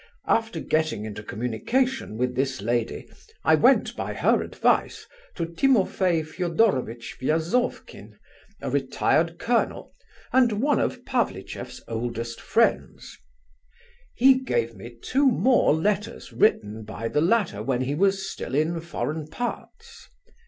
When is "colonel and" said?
9.37-10.53